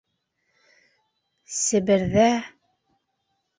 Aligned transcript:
Себерҙә... 1.57 2.27